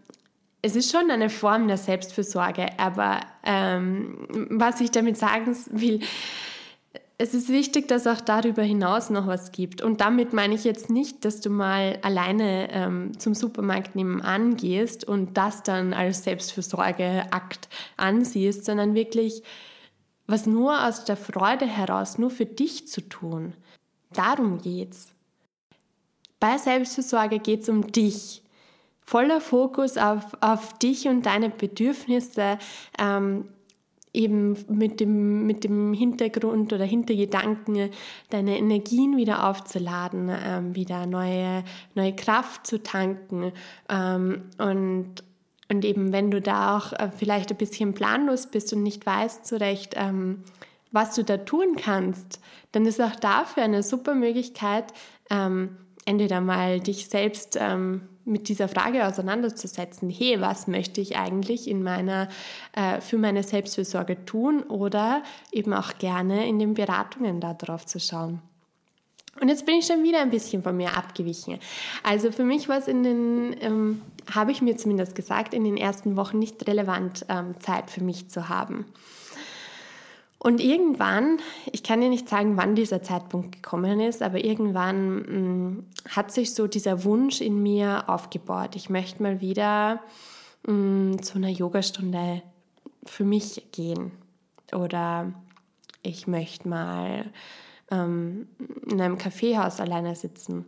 es 0.61 0.75
ist 0.75 0.91
schon 0.91 1.09
eine 1.09 1.29
Form 1.29 1.67
der 1.67 1.77
Selbstfürsorge, 1.77 2.67
aber 2.77 3.21
ähm, 3.43 4.27
was 4.49 4.81
ich 4.81 4.91
damit 4.91 5.17
sagen 5.17 5.55
will, 5.71 6.01
es 7.21 7.33
ist 7.33 7.49
wichtig, 7.49 7.89
dass 7.89 8.07
auch 8.07 8.21
darüber 8.21 8.63
hinaus 8.63 9.09
noch 9.09 9.27
was 9.27 9.51
gibt. 9.51 9.81
Und 9.81 9.99
damit 9.99 10.31
meine 10.31 10.55
ich 10.55 10.63
jetzt 10.63 10.89
nicht, 10.89 11.25
dass 11.25 11.41
du 11.41 11.49
mal 11.49 11.99
alleine 12.01 12.71
ähm, 12.71 13.19
zum 13.19 13.35
Supermarkt 13.35 13.93
nebenan 13.95 14.55
gehst 14.55 15.03
und 15.03 15.35
das 15.37 15.61
dann 15.61 15.93
als 15.93 16.23
Selbstfürsorgeakt 16.23 17.67
ansiehst, 17.97 18.63
sondern 18.63 18.95
wirklich 18.95 19.43
was 20.27 20.45
nur 20.45 20.85
aus 20.85 21.03
der 21.05 21.17
Freude 21.17 21.65
heraus, 21.65 22.19
nur 22.19 22.29
für 22.29 22.45
dich 22.45 22.87
zu 22.87 23.01
tun. 23.01 23.53
Darum 24.13 24.59
geht's. 24.61 25.09
Bei 26.39 26.57
Selbstfürsorge 26.57 27.41
es 27.45 27.67
um 27.67 27.91
dich 27.91 28.43
voller 29.09 29.41
Fokus 29.41 29.97
auf, 29.97 30.37
auf 30.39 30.77
dich 30.77 31.07
und 31.07 31.25
deine 31.25 31.49
Bedürfnisse, 31.49 32.59
ähm, 32.99 33.45
eben 34.13 34.55
mit 34.69 34.99
dem, 34.99 35.47
mit 35.47 35.63
dem 35.63 35.93
Hintergrund 35.93 36.73
oder 36.73 36.85
Hintergedanken, 36.85 37.89
deine 38.29 38.57
Energien 38.59 39.17
wieder 39.17 39.47
aufzuladen, 39.47 40.29
ähm, 40.31 40.75
wieder 40.75 41.07
neue, 41.07 41.63
neue 41.95 42.15
Kraft 42.15 42.67
zu 42.67 42.83
tanken 42.83 43.51
ähm, 43.89 44.43
und 44.57 45.23
und 45.71 45.85
eben, 45.85 46.11
wenn 46.11 46.31
du 46.31 46.41
da 46.41 46.75
auch 46.75 46.93
äh, 46.93 47.11
vielleicht 47.15 47.51
ein 47.51 47.57
bisschen 47.57 47.93
planlos 47.93 48.47
bist 48.47 48.73
und 48.73 48.81
nicht 48.81 49.05
weißt 49.05 49.45
zurecht, 49.45 49.93
ähm, 49.97 50.43
was 50.91 51.13
du 51.13 51.23
da 51.23 51.37
tun 51.37 51.75
kannst, 51.77 52.41
dann 52.71 52.87
ist 52.87 52.99
auch 52.99 53.15
dafür 53.15 53.63
eine 53.63 53.83
super 53.83 54.15
Möglichkeit, 54.15 54.85
ähm, 55.29 55.77
entweder 56.05 56.41
mal 56.41 56.79
dich 56.79 57.07
selbst 57.07 57.55
ähm, 57.61 58.01
mit 58.29 58.47
dieser 58.47 58.67
Frage 58.67 59.05
auseinanderzusetzen, 59.05 60.09
hey, 60.09 60.39
was 60.39 60.67
möchte 60.67 61.01
ich 61.01 61.17
eigentlich 61.17 61.67
in 61.67 61.83
meiner, 61.83 62.29
äh, 62.73 63.01
für 63.01 63.17
meine 63.17 63.43
Selbstfürsorge 63.43 64.25
tun 64.25 64.63
oder 64.63 65.23
eben 65.51 65.73
auch 65.73 65.97
gerne 65.97 66.47
in 66.47 66.59
den 66.59 66.73
Beratungen 66.73 67.41
darauf 67.41 67.85
zu 67.85 67.99
schauen. 67.99 68.41
Und 69.39 69.47
jetzt 69.47 69.65
bin 69.65 69.75
ich 69.75 69.85
schon 69.85 70.03
wieder 70.03 70.21
ein 70.21 70.31
bisschen 70.31 70.63
von 70.63 70.75
mir 70.75 70.97
abgewichen. 70.97 71.59
Also 72.03 72.31
für 72.31 72.43
mich 72.43 72.67
war 72.67 72.77
es 72.77 72.87
in 72.87 73.03
den, 73.03 73.55
ähm, 73.61 74.01
habe 74.33 74.51
ich 74.51 74.61
mir 74.61 74.75
zumindest 74.75 75.15
gesagt, 75.15 75.53
in 75.53 75.63
den 75.63 75.77
ersten 75.77 76.15
Wochen 76.15 76.39
nicht 76.39 76.67
relevant, 76.67 77.25
ähm, 77.29 77.55
Zeit 77.59 77.89
für 77.89 78.03
mich 78.03 78.29
zu 78.29 78.49
haben. 78.49 78.85
Und 80.41 80.61
irgendwann, 80.61 81.39
ich 81.71 81.83
kann 81.83 81.99
dir 81.99 82.07
nicht 82.07 82.29
sagen, 82.29 82.55
wann 82.55 82.73
dieser 82.73 83.03
Zeitpunkt 83.03 83.51
gekommen 83.51 83.99
ist, 83.99 84.21
aber 84.21 84.43
irgendwann 84.43 85.15
mh, 85.17 85.31
mm, 85.31 85.85
hat 86.09 86.31
sich 86.31 86.55
so 86.55 86.65
dieser 86.65 87.03
Wunsch 87.03 87.41
in 87.41 87.61
mir 87.61 88.05
aufgebaut. 88.07 88.75
Ich 88.75 88.89
möchte 88.89 89.21
mal 89.21 89.41
wieder 89.41 90.01
mh, 90.65 90.73
mm, 90.73 91.21
zu 91.23 91.35
einer 91.35 91.49
Yogastunde 91.49 92.41
für 93.05 93.25
mich 93.25 93.69
gehen. 93.73 94.11
Oder 94.71 95.33
ich 96.03 96.25
möchte 96.25 96.69
mal 96.69 97.25
ähm, 97.91 98.47
in 98.87 99.01
einem 99.01 99.17
Kaffeehaus 99.17 99.81
alleine 99.81 100.15
sitzen. 100.15 100.65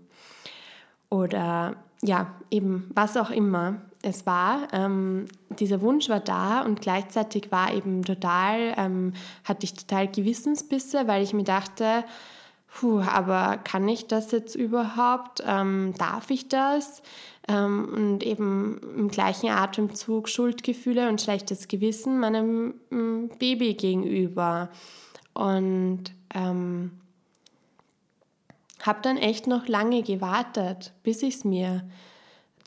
Oder 1.10 1.78
ja, 2.02 2.36
eben 2.50 2.92
was 2.94 3.16
auch 3.16 3.30
immer 3.30 3.82
es 4.02 4.26
war. 4.26 4.68
Ähm, 4.74 5.28
dieser 5.60 5.82
Wunsch 5.82 6.10
war 6.10 6.20
da 6.20 6.62
und 6.62 6.82
gleichzeitig 6.82 7.52
war 7.52 7.74
eben 7.74 8.04
total, 8.04 8.74
ähm, 8.78 9.14
hatte 9.44 9.66
ich 9.66 9.74
total 9.74 10.08
Gewissensbisse, 10.08 11.08
weil 11.08 11.24
ich 11.24 11.34
mir 11.34 11.44
dachte, 11.44 12.04
puh, 12.68 13.02
aber 13.02 13.58
kann 13.58 13.88
ich 13.88 14.08
das 14.08 14.32
jetzt 14.32 14.56
überhaupt? 14.56 15.44
Ähm, 15.46 15.94
darf 15.98 16.30
ich 16.30 16.48
das? 16.48 17.02
Ähm, 17.48 17.90
und 17.94 18.24
eben 18.24 18.80
im 18.96 19.10
gleichen 19.10 19.50
Atemzug 19.50 20.30
Schuldgefühle 20.30 21.10
und 21.10 21.22
schlechtes 21.22 21.68
Gewissen 21.68 22.20
meinem 22.20 22.76
mm, 22.90 23.30
Baby 23.40 23.74
gegenüber. 23.74 24.70
Und 25.34 26.04
ähm, 26.34 26.92
habe 28.82 29.00
dann 29.02 29.18
echt 29.18 29.48
noch 29.48 29.68
lange 29.68 30.04
gewartet, 30.04 30.94
bis 31.04 31.24
ich 31.24 31.36
es 31.36 31.46
mir 31.46 31.84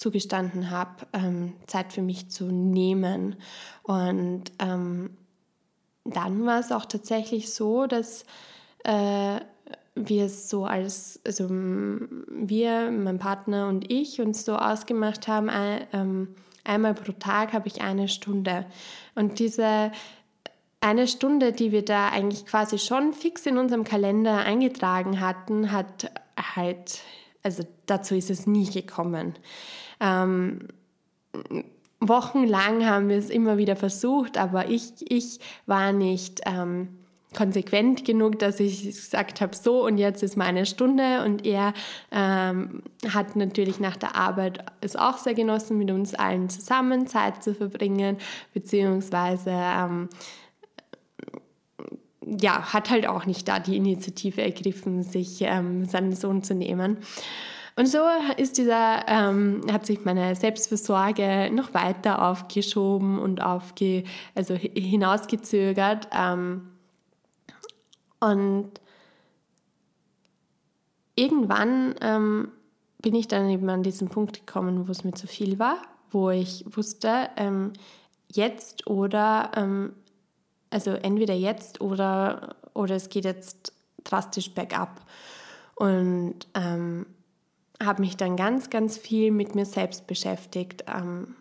zugestanden 0.05 0.71
habe, 0.71 1.07
ähm, 1.15 1.55
Zeit 1.67 1.95
für 1.95 2.03
mich 2.03 2.29
zu 2.29 2.45
nehmen. 2.45 3.37
Und 3.85 4.53
ähm, 4.59 5.17
dann 6.05 6.45
war 6.45 6.61
es 6.61 6.73
auch 6.73 6.85
tatsächlich 6.85 7.55
so, 7.55 7.87
dass 7.87 8.27
äh, 8.85 9.41
wir 9.95 10.25
es 10.27 10.51
so 10.51 10.67
als, 10.67 11.21
also 11.25 11.49
wir, 11.49 12.91
mein 12.91 13.19
Partner 13.19 13.69
und 13.69 13.91
ich 13.91 14.21
uns 14.21 14.45
so 14.45 14.57
ausgemacht 14.57 15.27
haben, 15.27 15.49
ein, 15.49 15.87
ähm, 15.95 16.35
einmal 16.65 16.93
pro 16.93 17.13
Tag 17.13 17.55
habe 17.55 17.69
ich 17.69 17.81
eine 17.81 18.09
Stunde. 18.09 18.67
Und 19.15 19.39
diese 19.39 19.91
eine 20.83 21.09
Stunde, 21.09 21.53
die 21.53 21.73
wir 21.73 21.83
da 21.83 22.11
eigentlich 22.11 22.45
quasi 22.45 22.79
schon 22.79 23.15
fix 23.15 23.47
in 23.47 23.57
unserem 23.57 23.85
Kalender 23.85 24.37
eingetragen 24.41 25.23
hatten, 25.23 25.73
hat 25.73 26.11
halt, 26.39 27.01
also 27.43 27.65
dazu 27.87 28.15
ist 28.15 28.29
es 28.29 28.47
nie 28.47 28.71
gekommen. 28.71 29.35
Ähm, 30.01 30.69
wochenlang 32.01 32.87
haben 32.87 33.09
wir 33.09 33.17
es 33.17 33.31
immer 33.31 33.57
wieder 33.59 33.77
versucht, 33.77 34.39
aber 34.39 34.69
ich, 34.69 34.93
ich 35.11 35.41
war 35.67 35.93
nicht 35.93 36.43
ähm, 36.47 36.89
konsequent 37.35 38.05
genug, 38.05 38.39
dass 38.39 38.61
ich 38.61 38.85
gesagt 38.85 39.41
habe, 39.41 39.55
so 39.55 39.85
und 39.85 39.99
jetzt 39.99 40.23
ist 40.23 40.37
meine 40.37 40.67
Stunde 40.67 41.25
und 41.25 41.45
er 41.45 41.75
ähm, 42.11 42.83
hat 43.13 43.37
natürlich 43.37 43.81
nach 43.81 43.97
der 43.97 44.17
Arbeit 44.17 44.65
es 44.81 44.97
auch 44.97 45.19
sehr 45.19 45.35
genossen, 45.35 45.77
mit 45.77 45.91
uns 45.91 46.15
allen 46.15 46.49
zusammen 46.49 47.07
Zeit 47.07 47.43
zu 47.43 47.55
verbringen, 47.55 48.17
beziehungsweise 48.55 49.51
ähm, 49.51 50.09
ja, 52.41 52.73
hat 52.73 52.91
halt 52.91 53.07
auch 53.07 53.27
nicht 53.27 53.47
da 53.49 53.59
die 53.59 53.77
Initiative 53.77 54.41
ergriffen, 54.41 55.03
sich 55.03 55.43
ähm, 55.43 55.85
seinen 55.85 56.15
Sohn 56.15 56.43
zu 56.43 56.55
nehmen. 56.55 56.99
Und 57.77 57.87
so 57.87 57.99
ist 58.37 58.57
dieser, 58.57 59.09
ähm, 59.09 59.63
hat 59.71 59.85
sich 59.85 60.05
meine 60.05 60.37
Selbstversorge 60.37 61.51
noch 61.53 61.75
weiter 61.75 62.23
aufgeschoben 62.29 63.19
und 63.19 63.43
aufge, 63.43 64.05
also 64.35 64.55
hinausgezögert. 64.55 66.09
Ähm, 66.17 66.69
und 68.21 68.71
irgendwann 71.17 71.97
ähm, 72.01 72.53
bin 73.03 73.17
ich 73.17 73.27
dann 73.27 73.51
eben 73.51 73.69
an 73.69 73.83
diesen 73.83 74.09
Punkt 74.09 74.47
gekommen, 74.47 74.87
wo 74.87 74.93
es 74.93 75.03
mir 75.03 75.15
zu 75.15 75.27
viel 75.27 75.59
war, 75.59 75.79
wo 76.11 76.31
ich 76.31 76.65
wusste, 76.69 77.29
ähm, 77.37 77.73
jetzt 78.33 78.87
oder, 78.87 79.51
ähm, 79.57 79.95
also 80.71 80.93
entweder 80.93 81.35
jetzt 81.35 81.81
oder, 81.81 82.55
oder 82.73 82.95
es 82.95 83.09
geht 83.09 83.25
jetzt 83.25 83.73
drastisch 84.05 84.55
bergab. 84.55 85.01
Und 85.75 86.47
ähm, 86.55 87.07
habe 87.83 88.03
mich 88.03 88.17
dann 88.17 88.37
ganz, 88.37 88.71
ganz 88.71 88.97
viel 88.97 89.31
mit 89.31 89.55
mir 89.55 89.67
selbst 89.67 90.07
beschäftigt, 90.07 90.85
ähm, 90.95 91.37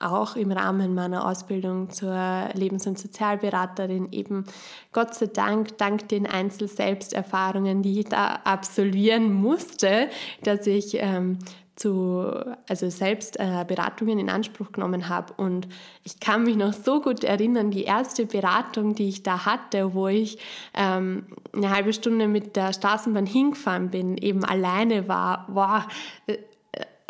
auch 0.00 0.36
im 0.36 0.52
Rahmen 0.52 0.94
meiner 0.94 1.26
Ausbildung 1.26 1.90
zur 1.90 2.48
Lebens- 2.54 2.86
und 2.86 2.98
Sozialberaterin. 2.98 4.08
Eben 4.12 4.44
Gott 4.92 5.14
sei 5.14 5.26
Dank, 5.26 5.76
dank 5.78 6.08
den 6.08 6.26
Einzelselbsterfahrungen, 6.26 7.82
die 7.82 8.00
ich 8.00 8.06
da 8.06 8.40
absolvieren 8.44 9.32
musste, 9.32 10.08
dass 10.44 10.66
ich 10.66 10.98
ähm, 11.00 11.38
zu, 11.78 12.30
also 12.68 12.90
selbst 12.90 13.38
äh, 13.38 13.64
Beratungen 13.66 14.18
in 14.18 14.28
Anspruch 14.28 14.72
genommen 14.72 15.08
habe. 15.08 15.32
Und 15.36 15.68
ich 16.04 16.20
kann 16.20 16.42
mich 16.42 16.56
noch 16.56 16.72
so 16.72 17.00
gut 17.00 17.24
erinnern, 17.24 17.70
die 17.70 17.84
erste 17.84 18.26
Beratung, 18.26 18.94
die 18.94 19.08
ich 19.08 19.22
da 19.22 19.46
hatte, 19.46 19.94
wo 19.94 20.08
ich 20.08 20.38
ähm, 20.74 21.26
eine 21.54 21.70
halbe 21.70 21.92
Stunde 21.92 22.26
mit 22.26 22.56
der 22.56 22.72
Straßenbahn 22.72 23.26
hingefahren 23.26 23.90
bin, 23.90 24.16
eben 24.16 24.44
alleine 24.44 25.08
war, 25.08 25.46
wow, 25.48 25.86
äh, 26.26 26.38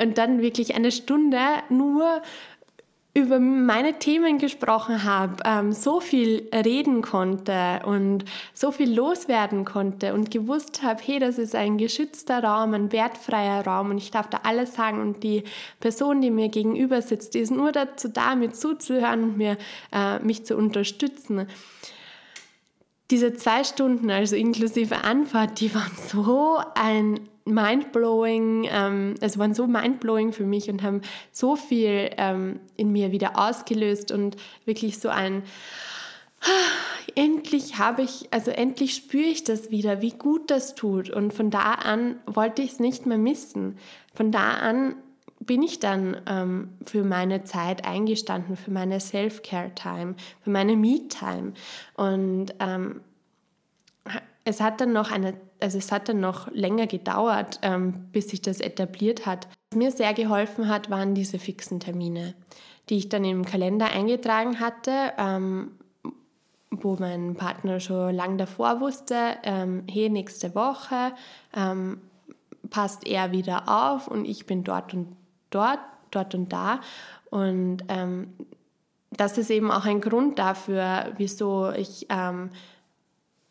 und 0.00 0.16
dann 0.16 0.40
wirklich 0.40 0.76
eine 0.76 0.92
Stunde 0.92 1.38
nur 1.70 2.22
über 3.14 3.40
meine 3.40 3.98
Themen 3.98 4.38
gesprochen 4.38 5.02
habe, 5.02 5.42
ähm, 5.44 5.72
so 5.72 6.00
viel 6.00 6.48
reden 6.54 7.02
konnte 7.02 7.80
und 7.84 8.24
so 8.54 8.70
viel 8.70 8.94
loswerden 8.94 9.64
konnte 9.64 10.14
und 10.14 10.30
gewusst 10.30 10.82
habe, 10.82 11.00
hey, 11.04 11.18
das 11.18 11.38
ist 11.38 11.54
ein 11.54 11.78
geschützter 11.78 12.44
Raum, 12.44 12.74
ein 12.74 12.92
wertfreier 12.92 13.66
Raum 13.66 13.90
und 13.90 13.98
ich 13.98 14.10
darf 14.10 14.28
da 14.28 14.40
alles 14.44 14.74
sagen 14.74 15.00
und 15.00 15.22
die 15.24 15.44
Person, 15.80 16.20
die 16.20 16.30
mir 16.30 16.48
gegenüber 16.48 17.02
sitzt, 17.02 17.34
die 17.34 17.40
ist 17.40 17.50
nur 17.50 17.72
dazu 17.72 18.08
da, 18.08 18.36
mir 18.36 18.52
zuzuhören 18.52 19.24
und 19.24 19.36
mir, 19.38 19.56
äh, 19.92 20.18
mich 20.20 20.44
zu 20.44 20.56
unterstützen. 20.56 21.48
Diese 23.10 23.32
zwei 23.32 23.64
Stunden, 23.64 24.10
also 24.10 24.36
inklusive 24.36 25.02
Anfahrt, 25.02 25.60
die 25.60 25.74
waren 25.74 25.96
so 26.12 26.60
ein 26.74 27.20
mindblowing, 27.52 28.68
ähm, 28.70 29.14
es 29.20 29.38
waren 29.38 29.54
so 29.54 29.66
mindblowing 29.66 30.32
für 30.32 30.44
mich 30.44 30.70
und 30.70 30.82
haben 30.82 31.02
so 31.32 31.56
viel 31.56 32.10
ähm, 32.16 32.60
in 32.76 32.92
mir 32.92 33.12
wieder 33.12 33.38
ausgelöst 33.38 34.12
und 34.12 34.36
wirklich 34.64 34.98
so 34.98 35.08
ein 35.08 35.42
endlich 37.14 37.78
habe 37.78 38.02
ich, 38.02 38.28
also 38.32 38.50
endlich 38.50 38.94
spüre 38.94 39.24
ich 39.24 39.44
das 39.44 39.70
wieder, 39.70 40.02
wie 40.02 40.12
gut 40.12 40.50
das 40.50 40.74
tut. 40.74 41.10
Und 41.10 41.32
von 41.32 41.50
da 41.50 41.74
an 41.74 42.16
wollte 42.26 42.62
ich 42.62 42.72
es 42.72 42.80
nicht 42.80 43.06
mehr 43.06 43.18
missen. 43.18 43.78
Von 44.14 44.30
da 44.30 44.52
an 44.54 44.96
bin 45.40 45.62
ich 45.62 45.78
dann 45.78 46.20
ähm, 46.26 46.70
für 46.84 47.04
meine 47.04 47.44
Zeit 47.44 47.86
eingestanden, 47.86 48.56
für 48.56 48.70
meine 48.70 49.00
Self-Care-Time, 49.00 50.14
für 50.42 50.50
meine 50.50 50.76
Me-Time. 50.76 51.54
Und 51.94 52.54
ähm, 52.60 53.00
es 54.44 54.60
hat 54.60 54.80
dann 54.80 54.92
noch 54.92 55.10
eine, 55.10 55.34
also 55.60 55.78
es 55.78 55.92
hat 55.92 56.08
dann 56.08 56.20
noch 56.20 56.50
länger 56.52 56.86
gedauert, 56.86 57.58
ähm, 57.62 58.08
bis 58.12 58.28
sich 58.28 58.42
das 58.42 58.60
etabliert 58.60 59.26
hat. 59.26 59.48
Was 59.70 59.78
mir 59.78 59.90
sehr 59.90 60.14
geholfen 60.14 60.68
hat, 60.68 60.90
waren 60.90 61.14
diese 61.14 61.38
fixen 61.38 61.80
Termine, 61.80 62.34
die 62.88 62.98
ich 62.98 63.08
dann 63.08 63.24
im 63.24 63.44
Kalender 63.44 63.86
eingetragen 63.86 64.60
hatte, 64.60 65.12
ähm, 65.18 65.72
wo 66.70 66.96
mein 66.98 67.34
Partner 67.34 67.80
schon 67.80 68.14
lang 68.14 68.38
davor 68.38 68.80
wusste, 68.80 69.36
ähm, 69.42 69.84
hey, 69.90 70.08
nächste 70.10 70.54
Woche 70.54 71.12
ähm, 71.54 72.00
passt 72.70 73.06
er 73.06 73.32
wieder 73.32 73.68
auf 73.68 74.08
und 74.08 74.24
ich 74.24 74.46
bin 74.46 74.64
dort 74.64 74.92
und 74.94 75.16
dort, 75.50 75.80
dort 76.10 76.34
und 76.34 76.52
da. 76.52 76.80
Und 77.30 77.84
ähm, 77.88 78.34
das 79.10 79.38
ist 79.38 79.50
eben 79.50 79.70
auch 79.70 79.84
ein 79.84 80.00
Grund 80.00 80.38
dafür, 80.38 81.12
wieso 81.16 81.70
ich 81.70 82.06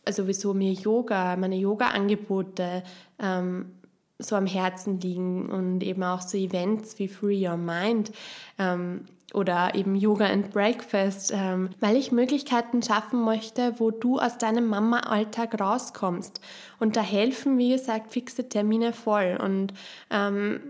ähm, 0.07 0.13
also 0.17 0.27
wieso 0.27 0.53
mir 0.53 0.73
Yoga, 0.73 1.35
meine 1.35 1.57
Yoga-Angebote 1.57 2.83
ähm, 3.19 3.71
so 4.19 4.35
am 4.35 4.47
Herzen 4.47 4.99
liegen 4.99 5.49
und 5.49 5.83
eben 5.83 6.03
auch 6.03 6.21
so 6.21 6.37
Events 6.37 6.97
wie 6.97 7.07
Free 7.07 7.47
Your 7.47 7.57
Mind 7.57 8.11
ähm, 8.57 9.05
oder 9.33 9.75
eben 9.75 9.95
Yoga 9.95 10.25
and 10.25 10.51
Breakfast, 10.51 11.31
ähm, 11.35 11.69
weil 11.79 11.97
ich 11.97 12.11
Möglichkeiten 12.11 12.81
schaffen 12.81 13.23
möchte, 13.23 13.79
wo 13.79 13.91
du 13.91 14.17
aus 14.17 14.37
deinem 14.37 14.67
Mama-Alltag 14.67 15.59
rauskommst. 15.59 16.39
Und 16.79 16.95
da 16.95 17.01
helfen, 17.01 17.57
wie 17.57 17.71
gesagt, 17.71 18.11
fixe 18.11 18.47
Termine 18.47 18.93
voll. 18.93 19.37
Und 19.43 19.73
ähm, 20.09 20.61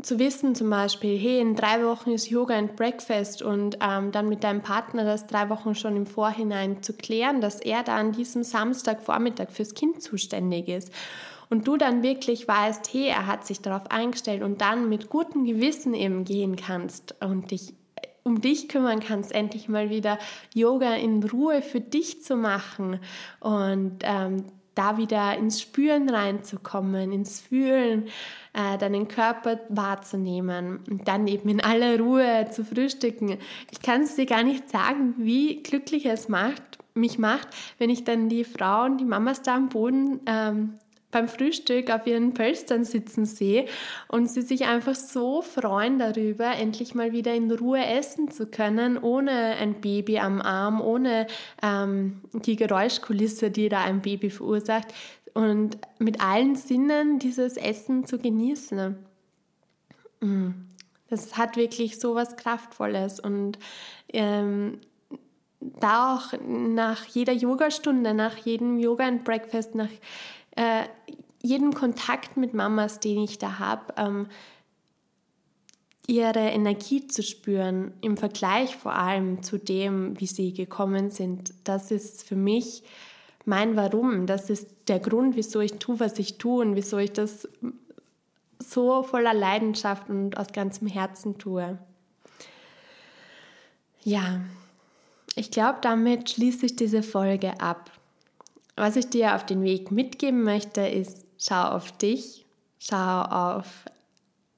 zu 0.00 0.18
wissen 0.20 0.54
zum 0.54 0.70
Beispiel, 0.70 1.18
hey, 1.18 1.40
in 1.40 1.56
drei 1.56 1.84
Wochen 1.84 2.12
ist 2.12 2.30
Yoga 2.30 2.56
and 2.56 2.76
Breakfast 2.76 3.42
und 3.42 3.78
ähm, 3.80 4.12
dann 4.12 4.28
mit 4.28 4.44
deinem 4.44 4.62
Partner 4.62 5.04
das 5.04 5.26
drei 5.26 5.48
Wochen 5.50 5.74
schon 5.74 5.96
im 5.96 6.06
Vorhinein 6.06 6.82
zu 6.82 6.92
klären, 6.92 7.40
dass 7.40 7.60
er 7.60 7.82
da 7.82 7.96
an 7.96 8.12
diesem 8.12 8.44
Samstagvormittag 8.44 9.50
fürs 9.50 9.74
Kind 9.74 10.00
zuständig 10.00 10.68
ist. 10.68 10.92
Und 11.50 11.66
du 11.66 11.76
dann 11.76 12.02
wirklich 12.02 12.46
weißt, 12.46 12.92
hey, 12.92 13.08
er 13.08 13.26
hat 13.26 13.46
sich 13.46 13.60
darauf 13.60 13.90
eingestellt 13.90 14.42
und 14.42 14.60
dann 14.60 14.88
mit 14.88 15.08
gutem 15.08 15.44
Gewissen 15.44 15.94
eben 15.94 16.24
gehen 16.24 16.56
kannst 16.56 17.16
und 17.20 17.50
dich 17.50 17.74
um 18.22 18.40
dich 18.40 18.68
kümmern 18.68 19.00
kannst, 19.00 19.32
endlich 19.32 19.68
mal 19.68 19.90
wieder 19.90 20.18
Yoga 20.54 20.94
in 20.94 21.22
Ruhe 21.22 21.62
für 21.62 21.80
dich 21.80 22.22
zu 22.22 22.36
machen. 22.36 23.00
Und 23.40 24.00
ähm, 24.02 24.44
da 24.78 24.96
wieder 24.96 25.36
ins 25.36 25.60
Spüren 25.60 26.08
reinzukommen, 26.08 27.10
ins 27.12 27.40
Fühlen, 27.40 28.06
äh, 28.52 28.78
deinen 28.78 29.08
Körper 29.08 29.58
wahrzunehmen 29.68 30.80
und 30.88 31.08
dann 31.08 31.26
eben 31.26 31.48
in 31.48 31.60
aller 31.60 31.98
Ruhe 31.98 32.48
zu 32.50 32.64
frühstücken. 32.64 33.38
Ich 33.70 33.82
kann 33.82 34.02
es 34.02 34.14
dir 34.14 34.26
gar 34.26 34.44
nicht 34.44 34.70
sagen, 34.70 35.14
wie 35.18 35.62
glücklich 35.62 36.06
es 36.06 36.28
macht, 36.28 36.78
mich 36.94 37.18
macht, 37.18 37.48
wenn 37.78 37.90
ich 37.90 38.04
dann 38.04 38.28
die 38.28 38.44
Frauen, 38.44 38.98
die 38.98 39.04
Mamas 39.04 39.42
da 39.42 39.56
am 39.56 39.68
Boden 39.68 40.20
ähm, 40.26 40.74
beim 41.10 41.28
Frühstück 41.28 41.90
auf 41.90 42.06
ihren 42.06 42.34
Pölstern 42.34 42.84
sitzen 42.84 43.24
sehe 43.24 43.66
und 44.08 44.28
sie 44.30 44.42
sich 44.42 44.66
einfach 44.66 44.94
so 44.94 45.40
freuen 45.40 45.98
darüber, 45.98 46.52
endlich 46.52 46.94
mal 46.94 47.12
wieder 47.12 47.34
in 47.34 47.50
Ruhe 47.50 47.84
essen 47.84 48.30
zu 48.30 48.46
können, 48.46 48.98
ohne 48.98 49.30
ein 49.56 49.80
Baby 49.80 50.18
am 50.18 50.42
Arm, 50.42 50.80
ohne 50.80 51.26
ähm, 51.62 52.20
die 52.32 52.56
Geräuschkulisse, 52.56 53.50
die 53.50 53.68
da 53.68 53.80
ein 53.80 54.02
Baby 54.02 54.28
verursacht 54.28 54.88
und 55.32 55.78
mit 55.98 56.20
allen 56.20 56.56
Sinnen 56.56 57.18
dieses 57.18 57.56
Essen 57.56 58.04
zu 58.04 58.18
genießen. 58.18 58.96
Mm. 60.20 60.50
Das 61.10 61.38
hat 61.38 61.56
wirklich 61.56 61.98
so 61.98 62.14
was 62.14 62.36
Kraftvolles 62.36 63.18
und 63.18 63.58
ähm, 64.12 64.78
da 65.60 66.14
auch 66.14 66.34
nach 66.46 67.06
jeder 67.06 67.32
Yogastunde, 67.32 68.14
nach 68.14 68.36
jedem 68.36 68.78
Yoga 68.78 69.06
and 69.06 69.24
Breakfast, 69.24 69.74
nach 69.74 69.88
äh, 70.58 70.88
jeden 71.40 71.72
Kontakt 71.72 72.36
mit 72.36 72.52
Mamas, 72.52 72.98
den 72.98 73.22
ich 73.22 73.38
da 73.38 73.60
habe, 73.60 73.94
ähm, 73.96 74.26
ihre 76.08 76.40
Energie 76.40 77.06
zu 77.06 77.22
spüren, 77.22 77.92
im 78.00 78.16
Vergleich 78.16 78.74
vor 78.74 78.94
allem 78.94 79.42
zu 79.42 79.58
dem, 79.58 80.18
wie 80.18 80.26
sie 80.26 80.52
gekommen 80.52 81.10
sind, 81.10 81.52
das 81.64 81.90
ist 81.90 82.26
für 82.26 82.34
mich 82.34 82.82
mein 83.44 83.76
Warum. 83.76 84.26
Das 84.26 84.50
ist 84.50 84.68
der 84.88 84.98
Grund, 84.98 85.36
wieso 85.36 85.60
ich 85.60 85.74
tue, 85.74 86.00
was 86.00 86.18
ich 86.18 86.38
tue 86.38 86.64
und 86.64 86.76
wieso 86.76 86.98
ich 86.98 87.12
das 87.12 87.48
so 88.58 89.02
voller 89.04 89.34
Leidenschaft 89.34 90.10
und 90.10 90.36
aus 90.36 90.48
ganzem 90.52 90.88
Herzen 90.88 91.38
tue. 91.38 91.78
Ja, 94.02 94.40
ich 95.36 95.50
glaube, 95.50 95.78
damit 95.82 96.30
schließe 96.30 96.66
ich 96.66 96.74
diese 96.74 97.02
Folge 97.02 97.60
ab. 97.60 97.92
Was 98.78 98.94
ich 98.94 99.10
dir 99.10 99.34
auf 99.34 99.44
den 99.44 99.64
Weg 99.64 99.90
mitgeben 99.90 100.44
möchte, 100.44 100.82
ist, 100.82 101.26
schau 101.36 101.70
auf 101.70 101.90
dich, 101.90 102.46
schau 102.78 103.22
auf 103.22 103.66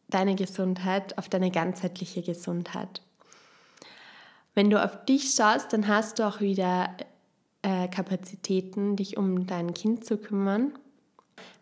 deine 0.08 0.34
Gesundheit, 0.34 1.16
auf 1.16 1.30
deine 1.30 1.50
ganzheitliche 1.50 2.20
Gesundheit. 2.20 3.00
Wenn 4.54 4.68
du 4.68 4.84
auf 4.84 5.06
dich 5.06 5.32
schaust, 5.34 5.72
dann 5.72 5.88
hast 5.88 6.18
du 6.18 6.28
auch 6.28 6.42
wieder 6.42 6.94
äh, 7.62 7.88
Kapazitäten, 7.88 8.94
dich 8.96 9.16
um 9.16 9.46
dein 9.46 9.72
Kind 9.72 10.04
zu 10.04 10.18
kümmern. 10.18 10.74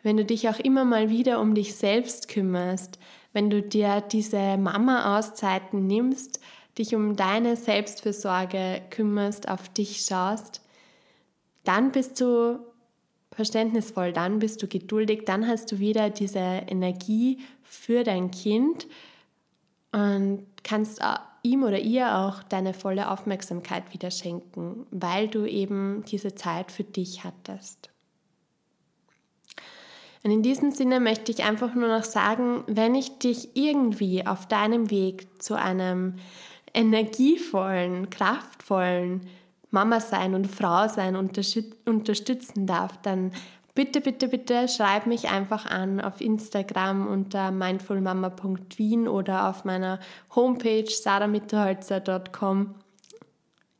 Wenn 0.03 0.17
du 0.17 0.25
dich 0.25 0.49
auch 0.49 0.59
immer 0.59 0.85
mal 0.85 1.11
wieder 1.11 1.41
um 1.41 1.55
dich 1.55 1.77
selbst 1.77 2.27
kümmerst, 2.27 2.99
wenn 3.33 3.51
du 3.51 3.63
dir 3.63 4.01
diese 4.01 4.57
Mama-Auszeiten 4.57 5.87
nimmst, 5.87 6.41
dich 6.77 6.97
um 6.97 7.15
deine 7.15 7.55
Selbstfürsorge 7.55 8.83
kümmerst, 8.91 9.49
auf 9.49 9.69
dich 9.69 10.01
schaust, 10.01 10.61
dann 11.69 11.93
bist 11.93 12.19
du 12.21 12.59
verständnisvoll, 13.31 14.13
dann 14.15 14.39
bist 14.39 14.63
du 14.63 14.67
geduldig, 14.67 15.25
dann 15.27 15.47
hast 15.47 15.71
du 15.71 15.79
wieder 15.79 16.09
diese 16.09 16.39
Energie 16.39 17.39
für 17.63 18.05
dein 18.05 18.31
Kind 18.31 18.87
und 19.93 20.47
kannst 20.65 21.01
ihm 21.43 21.63
oder 21.63 21.79
ihr 21.79 22.17
auch 22.17 22.43
deine 22.43 22.73
volle 22.73 23.11
Aufmerksamkeit 23.11 23.93
wieder 23.93 24.11
schenken, 24.11 24.87
weil 24.91 25.29
du 25.29 25.45
eben 25.45 26.05
diese 26.09 26.35
Zeit 26.35 26.73
für 26.73 26.85
dich 26.85 27.23
hattest. 27.23 27.91
Und 30.25 30.31
in 30.31 30.43
diesem 30.43 30.71
Sinne 30.73 31.01
möchte 31.01 31.31
ich 31.31 31.45
einfach 31.45 31.75
nur 31.75 31.89
noch 31.89 32.05
sagen, 32.05 32.65
wenn 32.67 32.95
ich 32.95 33.19
dich 33.19 33.57
irgendwie 33.57 34.27
auf 34.27 34.49
deinem 34.49 34.91
Weg 34.91 35.43
zu 35.43 35.55
einem 35.55 36.15
energievollen, 36.75 38.11
kraftvollen, 38.11 39.29
Mama 39.71 40.01
sein 40.01 40.35
und 40.35 40.47
Frau 40.47 40.89
sein 40.89 41.17
unterstützen 41.17 42.67
darf, 42.67 42.97
dann 43.03 43.33
bitte, 43.75 44.01
bitte, 44.01 44.29
bitte 44.29 44.67
schreib 44.67 45.07
mich 45.07 45.29
einfach 45.29 45.67
an 45.67 46.01
auf 46.01 46.21
Instagram 46.21 47.07
unter 47.07 47.51
mindfulmama.wien 47.51 49.07
oder 49.07 49.49
auf 49.49 49.65
meiner 49.65 50.01
Homepage 50.35 50.91
saramitterholzer.com. 50.91 52.75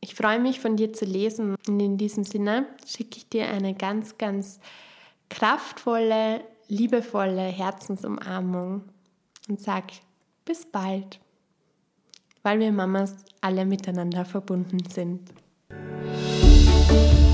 Ich 0.01 0.15
freue 0.15 0.39
mich 0.39 0.61
von 0.61 0.77
dir 0.77 0.93
zu 0.93 1.05
lesen 1.05 1.55
und 1.67 1.79
in 1.79 1.97
diesem 1.97 2.23
Sinne 2.23 2.65
schicke 2.85 3.17
ich 3.17 3.27
dir 3.27 3.49
eine 3.49 3.73
ganz, 3.73 4.17
ganz 4.17 4.59
kraftvolle, 5.29 6.41
liebevolle 6.69 7.41
Herzensumarmung 7.41 8.83
und 9.49 9.59
sag 9.59 9.83
bis 10.45 10.65
bald, 10.65 11.19
weil 12.43 12.59
wir 12.59 12.71
Mamas 12.71 13.15
alle 13.41 13.65
miteinander 13.65 14.23
verbunden 14.23 14.79
sind. 14.89 15.29
Thank 15.71 17.19
you. 17.19 17.28